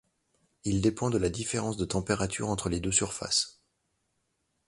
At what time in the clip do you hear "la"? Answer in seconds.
1.19-1.29